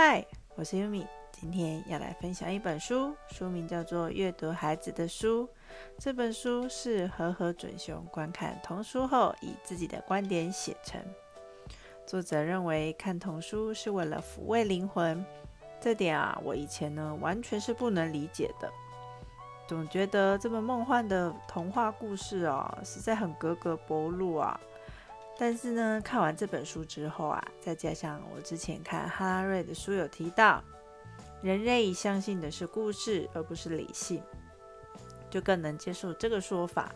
[0.00, 5.42] 嗨，我是 Yumi，今天要来分享一本书，书名叫做《阅读孩子的书》。
[5.98, 11.00] 这本书是和和准雄观看童书后，以自己的观点写成。
[12.06, 15.26] 作者认为看童书是为了抚慰灵魂，
[15.80, 18.70] 这点啊，我以前呢完全是不能理解的，
[19.66, 24.60] 总觉得这么梦幻的童话故事哦，实在很格格不入啊。
[25.40, 30.60] 但是呢，看完这本书之后啊，再加上我之前看哈拉瑞的书有提到，
[31.40, 34.20] 人类相信的是故事而不是理性，
[35.30, 36.92] 就更能接受这个说法。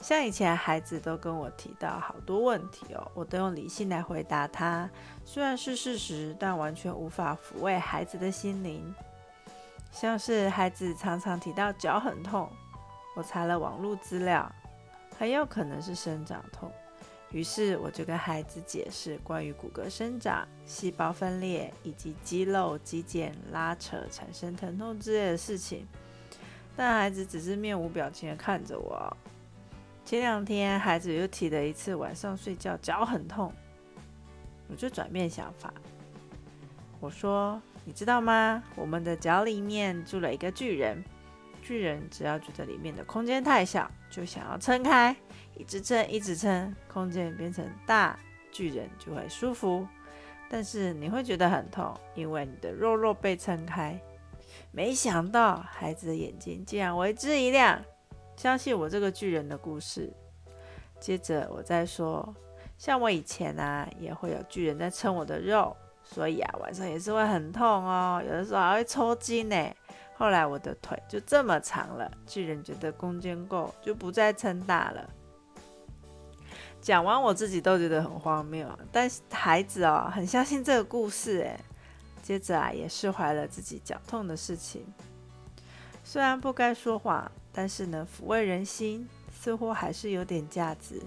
[0.00, 4.88] 像以前孩子都跟我提到好多问题哦，我都用理性来回答他，
[5.24, 8.94] 虽然是事实，但完全无法抚慰孩子的心灵。
[9.90, 12.48] 像是孩子常常提到脚很痛，
[13.16, 14.48] 我查了网络资料，
[15.18, 16.70] 很有可能是生长痛。
[17.30, 25.86] 于是我就跟孩子解释关于骨骼生长、细胞分裂以及肌肉、肌腱拉扯产生疼痛之类的事情，
[26.74, 29.14] 但孩子只是面无表情的看着我。
[30.06, 33.52] 前两天孩子又提了一次晚上睡觉脚很痛，
[34.68, 35.70] 我就转变想法，
[36.98, 38.62] 我说：“你知道吗？
[38.74, 41.04] 我们的脚里面住了一个巨人。”
[41.68, 45.14] 巨人只要觉得里面的空间太小，就想要撑开，
[45.54, 48.18] 一直撑，一直撑，空间变成大，
[48.50, 49.86] 巨人就会舒服。
[50.48, 54.00] 但是你会觉得很痛，因为你的肉肉被撑开。
[54.72, 57.84] 没想到孩子的眼睛竟然为之一亮，
[58.34, 60.10] 相信我这个巨人的故事。
[60.98, 62.34] 接着我再说，
[62.78, 69.70] 像我以前啊，也会有巨人在撑我的肉，所以啊，晚上也是会很痛哦，有的时候还会抽筋呢。
[70.18, 75.08] 后来我的腿就这么长了，巨人觉得空间够，就不再撑大了。
[76.80, 81.60] 讲完我自己都觉得很荒谬，但孩子哦很相信这个故事诶。
[82.20, 84.84] 接着啊也释怀了自己脚痛的事情。
[86.02, 91.00] 虽然不该说谎，但是呢抚慰人心似乎还是有点价值。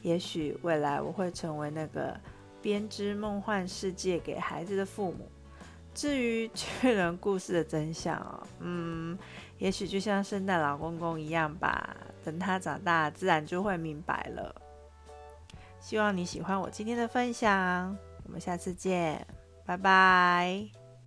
[0.00, 2.18] 也许未来我会成为那个
[2.62, 5.30] 编织梦幻世界给孩子的父母。
[5.98, 9.18] 至于 巨人故事的真相哦，嗯，
[9.58, 14.54] 也许就像圣诞老公公一样吧，等他长大，自然就会明白了。
[15.80, 19.26] 希望你喜欢我今天的分享，我们下次见，
[19.66, 20.77] 拜拜。